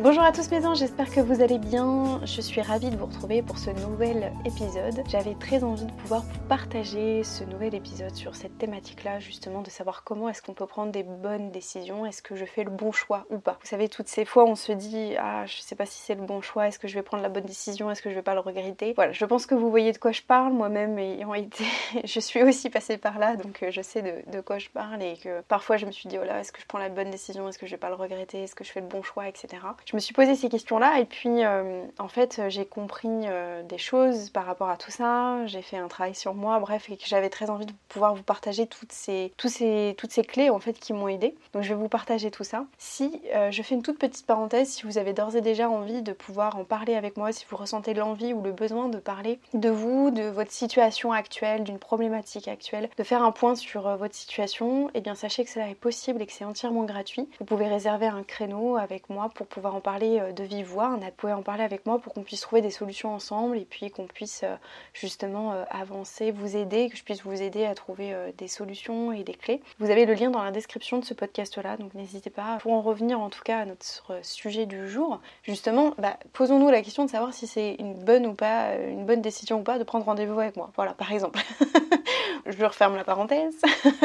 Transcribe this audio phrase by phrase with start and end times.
[0.00, 2.20] Bonjour à tous mes anges, j'espère que vous allez bien.
[2.24, 5.02] Je suis ravie de vous retrouver pour ce nouvel épisode.
[5.08, 9.70] J'avais très envie de pouvoir vous partager ce nouvel épisode sur cette thématique-là, justement de
[9.70, 12.92] savoir comment est-ce qu'on peut prendre des bonnes décisions, est-ce que je fais le bon
[12.92, 13.58] choix ou pas?
[13.60, 16.22] Vous savez, toutes ces fois on se dit ah je sais pas si c'est le
[16.22, 18.34] bon choix, est-ce que je vais prendre la bonne décision, est-ce que je vais pas
[18.34, 18.92] le regretter.
[18.94, 21.64] Voilà, je pense que vous voyez de quoi je parle, moi-même ayant été,
[22.04, 25.16] je suis aussi passée par là, donc euh, je sais de, quoi je parle et
[25.16, 27.48] que parfois je me suis dit oh là est-ce que je prends la bonne décision,
[27.48, 29.58] est-ce que je vais pas le regretter, est-ce que je fais le bon choix, etc
[29.88, 33.78] je me suis posé ces questions-là et puis euh, en fait j'ai compris euh, des
[33.78, 37.06] choses par rapport à tout ça, j'ai fait un travail sur moi, bref, et que
[37.06, 40.74] j'avais très envie de pouvoir vous partager toutes ces, ces, toutes ces clés en fait
[40.74, 41.34] qui m'ont aidé.
[41.54, 42.66] Donc je vais vous partager tout ça.
[42.76, 46.02] Si euh, je fais une toute petite parenthèse, si vous avez d'ores et déjà envie
[46.02, 49.40] de pouvoir en parler avec moi, si vous ressentez l'envie ou le besoin de parler
[49.54, 54.14] de vous, de votre situation actuelle, d'une problématique actuelle, de faire un point sur votre
[54.14, 57.26] situation, et eh bien sachez que cela est possible et que c'est entièrement gratuit.
[57.38, 61.10] Vous pouvez réserver un créneau avec moi pour pouvoir parler euh, de vive voix, vous
[61.16, 64.06] pouvez en parler avec moi pour qu'on puisse trouver des solutions ensemble et puis qu'on
[64.06, 64.56] puisse euh,
[64.92, 69.22] justement euh, avancer, vous aider, que je puisse vous aider à trouver des solutions et
[69.22, 69.60] des clés.
[69.78, 72.58] Vous avez le lien dans la description de ce podcast-là, donc n'hésitez pas.
[72.60, 76.82] Pour en revenir en tout cas à notre sujet du jour, justement, bah, posons-nous la
[76.82, 79.84] question de savoir si c'est une bonne ou pas, une bonne décision ou pas de
[79.84, 80.70] prendre rendez-vous avec moi.
[80.76, 81.40] Voilà, par exemple.
[82.46, 83.54] je referme la parenthèse.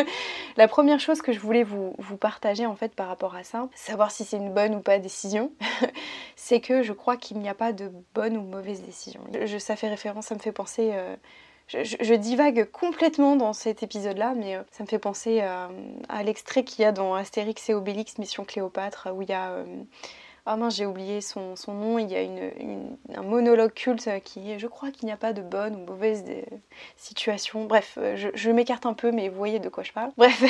[0.57, 3.67] la première chose que je voulais vous, vous, partager en fait par rapport à ça,
[3.75, 5.51] savoir si c'est une bonne ou pas décision,
[6.35, 9.21] c'est que je crois qu'il n'y a pas de bonne ou mauvaise décision.
[9.59, 10.91] Ça fait référence, ça me fait penser...
[10.93, 11.15] Euh,
[11.67, 15.69] je, divague complètement dans cet épisode-là, mais euh, ça me fait penser à,
[16.09, 19.51] à l'extrait qu'il y a dans Astérix et Obélix Mission Cléopâtre, où il y a
[19.51, 19.65] euh,
[20.45, 21.97] ah mince, j'ai oublié son, nom.
[21.97, 25.31] Il y a une, un monologue culte qui est Je crois qu'il n'y a pas
[25.31, 26.41] de bonne ou mauvaise euh,
[26.97, 27.63] situation.
[27.65, 30.11] Bref, euh, je, m'écarte un peu, mais vous voyez de quoi je parle.
[30.17, 30.43] Bref,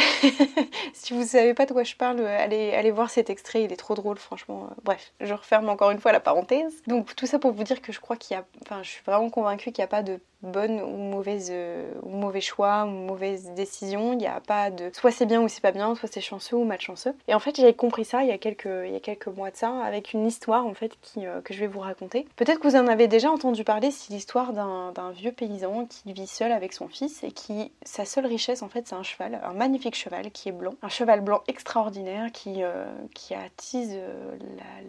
[0.93, 3.63] si vous ne savez pas de quoi je parle, euh, allez, allez voir cet extrait,
[3.63, 4.69] il est trop drôle, franchement.
[4.83, 6.81] Bref, je referme encore une fois la parenthèse.
[6.87, 8.45] Donc, tout ça pour vous dire que je crois qu'il y a.
[8.63, 11.51] Enfin, je suis vraiment convaincue qu'il n'y a pas de bonne ou mauvaise
[12.03, 14.13] ou mauvais choix ou mauvaise décision.
[14.13, 16.55] Il n'y a pas de soit c'est bien ou c'est pas bien, soit c'est chanceux
[16.55, 17.15] ou malchanceux.
[17.27, 19.51] Et en fait, j'avais compris ça il y a quelques, il y a quelques mois
[19.51, 22.27] de ça avec une histoire en fait qui, euh, que je vais vous raconter.
[22.35, 26.27] Peut-être que vous en avez déjà entendu parler, c'est l'histoire d'un vieux paysan qui vit
[26.27, 29.53] seul avec son fils et qui, sa seule richesse en fait c'est un cheval, un
[29.53, 34.37] magnifique cheval qui est blanc, un cheval blanc extraordinaire qui, euh, qui attise euh,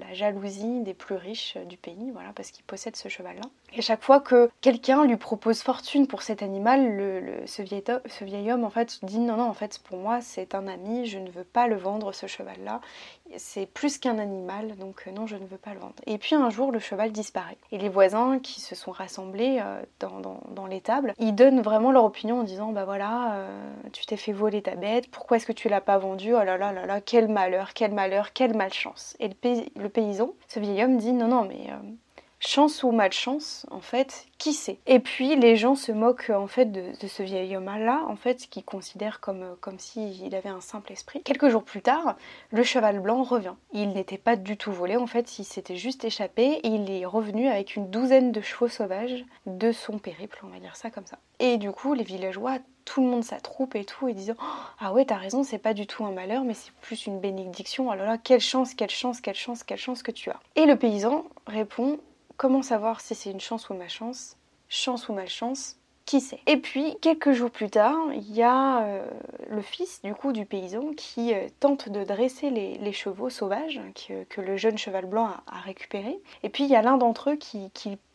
[0.00, 3.48] la, jalousie des plus riches du pays, voilà, parce qu'il possède ce cheval-là.
[3.76, 8.70] Et chaque fois que quelqu'un lui propose fortune pour cet animal, ce, vieil, homme en
[8.70, 11.66] fait dit non non en fait pour moi c'est un ami, je ne veux pas
[11.66, 12.80] le vendre ce cheval-là,
[13.36, 15.94] c'est plus qu'un animal, donc euh, non, je ne veux pas le vendre.
[16.06, 17.56] Et puis un jour, le cheval disparaît.
[17.72, 22.40] Et les voisins qui se sont rassemblés euh, dans, l'étable, ils donnent vraiment leur opinion
[22.40, 25.68] en disant Bah voilà, euh, tu t'es fait voler ta bête, pourquoi est-ce que tu
[25.68, 29.16] l'as pas vendu Oh là là là là, quel malheur, quel malheur, quelle malchance.
[29.20, 29.30] Et
[29.76, 31.70] le paysan, ce vieil homme, dit Non, non, mais
[32.46, 34.78] chance ou malchance, en fait, qui sait?
[34.86, 38.62] Et puis les gens se moquent en fait de, ce vieil homme-là, en fait, qui
[38.62, 41.22] considère comme, comme s'il avait un simple esprit.
[41.22, 42.16] Quelques jours plus tard,
[42.50, 43.54] le cheval blanc revient.
[43.72, 47.06] Il n'était pas du tout volé, en fait, il s'était juste échappé et il est
[47.06, 51.06] revenu avec une douzaine de chevaux sauvages de son périple, on va dire ça comme
[51.06, 51.18] ça.
[51.38, 54.34] Et du coup, les villageois tout le monde s'attroupe et tout, et disant
[54.78, 57.88] Ah ouais, t'as raison, c'est pas du tout un malheur, mais c'est plus une bénédiction.
[57.88, 60.40] Oh là là, quelle chance, quelle chance, quelle chance, quelle chance que tu as.
[60.56, 61.98] Et le paysan répond
[62.36, 64.36] Comment savoir si c'est une chance ou malchance
[64.68, 69.06] Chance ou malchance qui sait Et puis, quelques jours plus tard, il y a euh,
[69.48, 73.80] le fils du coup du paysan qui euh, tente de dresser les, chevaux sauvages
[74.28, 76.18] que, le jeune cheval blanc a, récupéré.
[76.42, 77.70] Et puis, il y a l'un d'entre eux qui,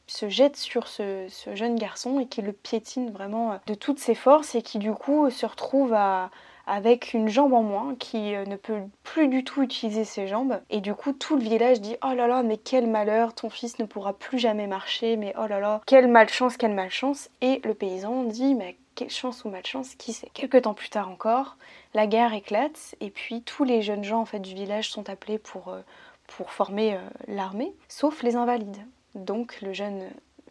[0.06, 4.56] se jette sur ce, jeune garçon et qui le piétine vraiment de toutes ses forces
[4.56, 6.32] et qui du coup se retrouve à,
[6.70, 10.62] avec une jambe en moins, qui euh, ne peut plus du tout utiliser ses jambes.
[10.70, 13.80] Et du coup, tout le village dit Oh là là, mais quel malheur, ton fils
[13.80, 17.30] ne pourra plus jamais marcher, mais oh là là, quelle malchance, quelle malchance.
[17.42, 21.10] Et le paysan dit Mais quelle chance ou malchance, qui sait Quelques temps plus tard
[21.10, 21.58] encore,
[21.96, 25.40] la guerre éclate, et puis tous les jeunes gens en fait, du village sont appelés
[25.40, 25.82] pour, euh,
[26.28, 28.86] pour former euh, l'armée, sauf les invalides.
[29.16, 30.04] Donc le jeune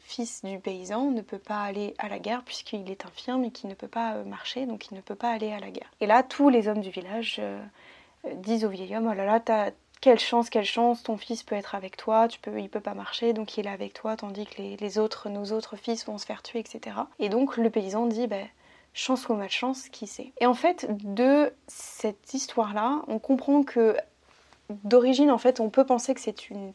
[0.09, 3.69] fils du paysan ne peut pas aller à la guerre puisqu'il est infirme et qu'il
[3.69, 5.91] ne peut pas euh, marcher, donc il ne peut pas aller à la guerre.
[6.01, 7.63] Et là, tous les hommes du village euh,
[8.25, 9.71] euh, disent au vieil homme, oh là là, t'as
[10.01, 12.95] quelle chance, quelle chance, ton fils peut être avec toi, tu peux, il peut pas
[12.95, 16.25] marcher, donc il est avec toi, tandis que les, autres, nos autres fils vont se
[16.25, 16.97] faire tuer, etc.
[17.19, 18.47] Et donc le paysan dit, ben,
[18.95, 20.33] chance ou malchance, qui sait?
[20.41, 23.97] Et en fait, de cette histoire-là, on comprend que
[24.85, 26.73] d'origine, en fait, on peut penser que c'est une,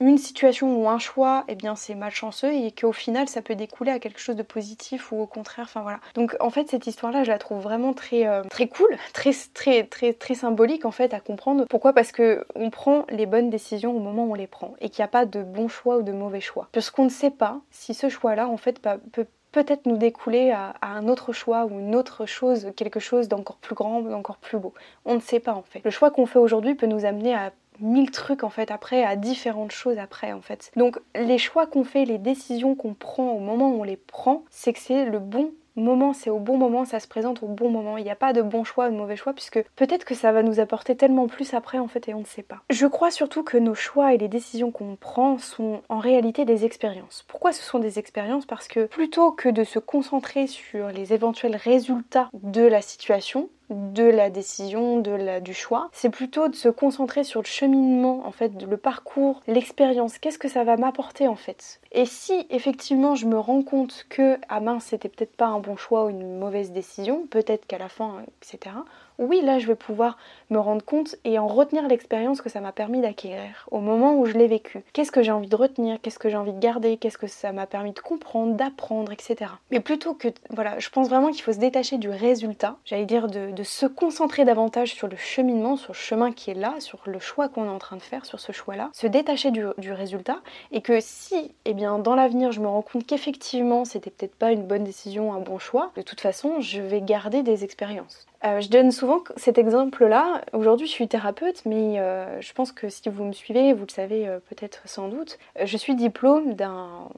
[0.00, 3.92] une situation ou un choix, eh bien c'est malchanceux et qu'au final ça peut découler
[3.92, 6.00] à quelque chose de positif ou au contraire, enfin voilà.
[6.14, 9.84] Donc en fait cette histoire-là, je la trouve vraiment très euh, très cool, très très
[9.84, 11.64] très très symbolique en fait à comprendre.
[11.68, 11.92] Pourquoi?
[11.92, 15.02] Parce que on prend les bonnes décisions au moment où on les prend et qu'il
[15.02, 16.68] n'y a pas de bon choix ou de mauvais choix.
[16.72, 20.74] Parce qu'on ne sait pas si ce choix-là en fait peut peut-être nous découler à,
[20.82, 24.74] un autre choix ou une autre chose, quelque chose d'encore plus grand, d'encore plus beau.
[25.04, 25.80] On ne sait pas en fait.
[25.84, 29.16] Le choix qu'on fait aujourd'hui peut nous amener à mille trucs en fait après, à
[29.16, 30.70] différentes choses après en fait.
[30.76, 34.44] Donc les choix qu'on fait, les décisions qu'on prend au moment où on les prend,
[34.50, 37.70] c'est que c'est le bon moment, c'est au bon moment, ça se présente au bon
[37.70, 37.96] moment.
[37.96, 40.32] Il n'y a pas de bon choix ou de mauvais choix puisque peut-être que ça
[40.32, 42.62] va nous apporter tellement plus après en fait et on ne sait pas.
[42.70, 46.64] Je crois surtout que nos choix et les décisions qu'on prend sont en réalité des
[46.64, 47.24] expériences.
[47.28, 48.46] Pourquoi ce sont des expériences?
[48.46, 54.04] Parce que plutôt que de se concentrer sur les éventuels résultats de la situation, de
[54.04, 55.88] la décision, de la, du choix.
[55.92, 60.18] C'est plutôt de se concentrer sur le cheminement, en fait, le parcours, l'expérience.
[60.18, 61.80] Qu'est-ce que ça va m'apporter, en fait?
[61.92, 65.76] Et si, effectivement, je me rends compte que, ah mince, c'était peut-être pas un bon
[65.76, 68.72] choix ou une mauvaise décision, peut-être qu'à la fin, etc
[69.18, 70.18] oui, là, je vais pouvoir
[70.50, 74.26] me rendre compte et en retenir l'expérience que ça m'a permis d'acquérir au moment où
[74.26, 74.84] je l'ai vécu.
[74.92, 76.00] Qu'est-ce que j'ai envie de retenir?
[76.00, 76.96] Qu'est-ce que j'ai envie de garder?
[76.96, 79.52] Qu'est-ce que ça m'a permis de comprendre, d'apprendre, etc.
[79.70, 83.28] Mais plutôt que, voilà, je pense vraiment qu'il faut se détacher du résultat, j'allais dire
[83.28, 87.18] de, se concentrer davantage sur le cheminement, sur le chemin qui est là, sur le
[87.18, 90.40] choix qu'on est en train de faire, sur ce choix-là, se détacher du, résultat
[90.72, 94.52] et que si, eh bien, dans l'avenir, je me rends compte qu'effectivement, c'était peut-être pas
[94.52, 98.26] une bonne décision, un bon choix, de toute façon, je vais garder des expériences.
[98.44, 100.42] Euh, je donne souvent cet exemple-là.
[100.52, 103.92] Aujourd'hui, je suis thérapeute, mais euh, je pense que si vous me suivez, vous le
[103.92, 105.38] savez euh, peut-être sans doute.
[105.62, 107.08] je suis diplôme d'un,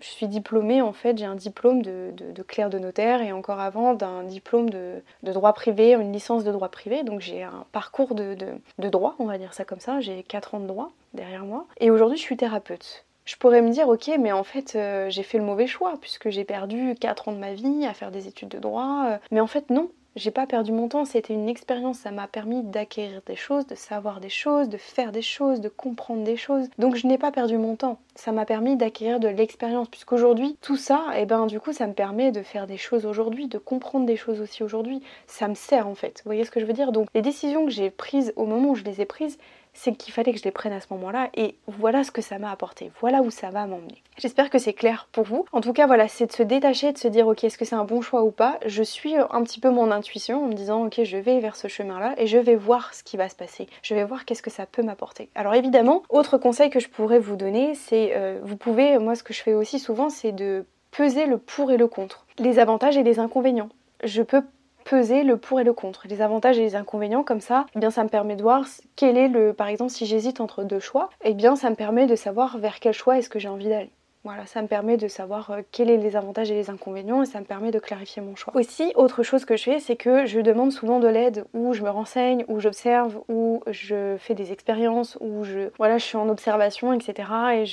[0.00, 1.18] je suis diplômée en fait.
[1.18, 2.12] J'ai un diplôme de,
[2.46, 6.68] clerc de notaire et encore avant d'un diplôme de, droit privé, une licence de droit
[6.68, 7.02] privé.
[7.02, 8.36] Donc j'ai un parcours de,
[8.78, 10.00] de droit, on va dire ça comme ça.
[10.00, 11.66] J'ai 4 ans de droit derrière moi.
[11.78, 14.78] Et aujourd'hui, je suis thérapeute je pourrais me dire, ok, mais en fait,
[15.10, 18.10] j'ai fait le mauvais choix, puisque j'ai perdu 4 ans de ma vie à faire
[18.10, 19.18] des études de droit.
[19.30, 22.62] mais en fait, non, j'ai pas perdu mon temps, c'était une expérience, ça m'a permis
[22.62, 26.68] d'acquérir des choses, de savoir des choses, de faire des choses, de comprendre des choses.
[26.78, 30.76] Donc je n'ai pas perdu mon temps, ça m'a permis d'acquérir de l'expérience puisqu'aujourd'hui tout
[30.76, 34.06] ça, eh ben du coup ça me permet de faire des choses aujourd'hui, de comprendre
[34.06, 35.02] des choses aussi aujourd'hui.
[35.26, 36.22] Ça me sert en fait.
[36.24, 36.92] Vous voyez ce que je veux dire?
[36.92, 39.38] Donc les décisions que j'ai prises au moment où je les ai prises,
[39.78, 42.38] c'est qu'il fallait que je les prenne à ce moment-là et voilà ce que ça
[42.38, 44.02] m'a apporté, voilà où ça va m'emmener.
[44.18, 45.44] J'espère que c'est clair pour vous.
[45.52, 47.76] En tout cas, voilà, c'est de se détacher, de se dire ok, est-ce que c'est
[47.76, 48.58] un bon choix ou pas?
[48.66, 51.68] Je suis un petit peu mon intuition en me disant ok, je vais vers ce
[51.68, 53.68] chemin-là et je vais voir ce qui va se passer.
[53.82, 55.28] Je vais voir qu'est-ce que ça peut m'apporter.
[55.36, 59.22] Alors évidemment, autre conseil que je pourrais vous donner, c'est euh, vous pouvez, moi ce
[59.22, 62.96] que je fais aussi souvent, c'est de peser le pour et le contre, les avantages
[62.96, 63.68] et les inconvénients.
[64.02, 64.42] Je peux
[64.88, 67.90] peser le pour et le contre, les avantages et les inconvénients comme ça, eh bien
[67.90, 68.64] ça me permet de voir
[68.96, 72.06] quel est le par exemple si j'hésite entre deux choix, eh bien ça me permet
[72.06, 73.90] de savoir vers quel choix est-ce que j'ai envie d'aller.
[74.24, 77.26] Voilà, ça me permet de savoir euh, quels sont les avantages et les inconvénients et
[77.26, 78.54] ça me permet de clarifier mon choix.
[78.56, 81.82] Aussi, autre chose que je fais, c'est que je demande souvent de l'aide ou je
[81.82, 86.28] me renseigne ou j'observe ou je fais des expériences ou je voilà, je suis en
[86.28, 87.28] observation, etc.
[87.54, 87.64] Et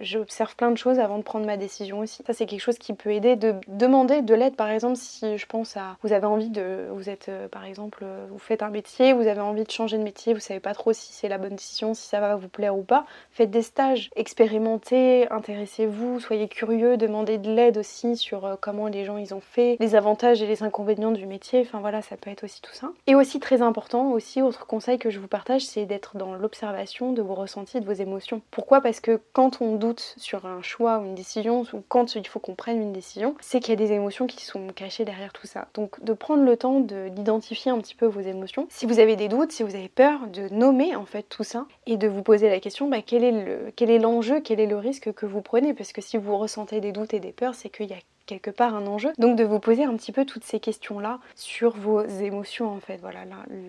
[0.00, 2.22] j'observe plein de choses avant de prendre ma décision aussi.
[2.24, 4.56] Ça, c'est quelque chose qui peut aider de demander de l'aide.
[4.56, 8.04] Par exemple, si je pense à vous avez envie de, vous êtes euh, par exemple,
[8.04, 10.74] euh, vous faites un métier, vous avez envie de changer de métier, vous savez pas
[10.74, 13.62] trop si c'est la bonne décision, si ça va vous plaire ou pas, faites des
[13.62, 19.34] stages, expérimentez, intéressez soyez curieux, demandez de l'aide aussi sur euh, comment les gens ils
[19.34, 22.60] ont fait, les avantages et les inconvénients du métier, enfin voilà, ça peut être aussi
[22.60, 22.90] tout ça.
[23.06, 27.12] Et aussi très important, aussi autre conseil que je vous partage, c'est d'être dans l'observation
[27.12, 28.42] de vos ressentis, de vos émotions.
[28.50, 28.80] Pourquoi?
[28.80, 32.38] Parce que quand on doute sur un choix ou une décision, ou quand il faut
[32.38, 35.46] qu'on prenne une décision, c'est qu'il y a des émotions qui sont cachées derrière tout
[35.46, 35.68] ça.
[35.74, 38.66] Donc de prendre le temps d'identifier un petit peu vos émotions.
[38.70, 41.66] Si vous avez des doutes, si vous avez peur, de nommer en fait tout ça
[41.86, 45.26] et de vous poser la question, bah, quel est l'enjeu, quel est le risque que
[45.26, 47.92] vous prenez parce que si vous ressentez des doutes et des peurs, c'est qu'il y
[47.92, 49.12] a quelque part un enjeu.
[49.18, 52.98] Donc de vous poser un petit peu toutes ces questions-là sur vos émotions en fait.
[53.00, 53.20] Voilà,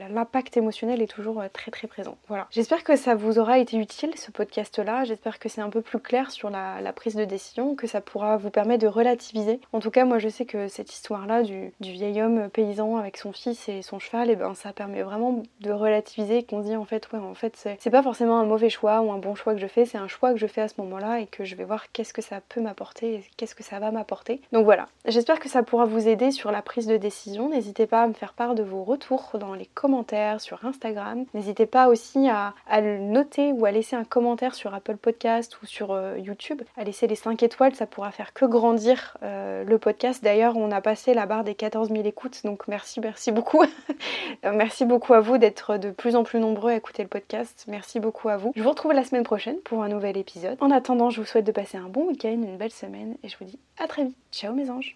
[0.09, 2.17] l'impact émotionnel est toujours euh, très très présent.
[2.27, 2.47] Voilà.
[2.51, 5.03] J'espère que ça vous aura été utile ce podcast-là.
[5.03, 8.38] J'espère que c'est un peu plus clair sur la, prise de décision, que ça pourra
[8.38, 9.59] vous permettre de relativiser.
[9.74, 13.31] En tout cas, moi je sais que cette histoire-là du, vieil homme paysan avec son
[13.31, 16.75] fils et son cheval, et eh ben ça permet vraiment de relativiser, qu'on se dit
[16.75, 19.53] en fait ouais en fait c'est pas forcément un mauvais choix ou un bon choix
[19.53, 21.55] que je fais, c'est un choix que je fais à ce moment-là et que je
[21.55, 24.87] vais voir qu'est-ce que ça peut m'apporter et qu'est-ce que ça va m'apporter Donc voilà,
[25.05, 27.49] j'espère que ça pourra vous aider sur la prise de décision.
[27.49, 31.25] N'hésitez pas à me faire part de vos retours dans les commentaires sur Instagram.
[31.33, 35.65] N'hésitez pas aussi à, le noter ou à laisser un commentaire sur Apple Podcast ou
[35.65, 36.61] sur euh, YouTube.
[36.77, 40.23] À laisser les 5 étoiles, ça pourra faire que grandir euh, le podcast.
[40.23, 43.63] D'ailleurs, on a passé la barre des 14 000 écoutes, donc merci, merci beaucoup.
[44.43, 47.65] merci beaucoup à vous d'être de plus en plus nombreux à écouter le podcast.
[47.67, 48.51] Merci beaucoup à vous.
[48.55, 50.57] Je vous retrouve la semaine prochaine pour un nouvel épisode.
[50.61, 53.37] En attendant, je vous souhaite de passer un bon week-end, une belle semaine et je
[53.37, 54.15] vous dis à très vite.
[54.35, 54.95] Ciao mes anges